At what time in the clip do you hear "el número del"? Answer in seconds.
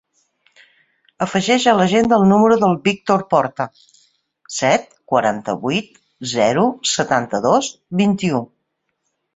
2.21-2.73